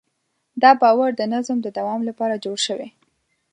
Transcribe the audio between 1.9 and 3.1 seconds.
لپاره جوړ شوی.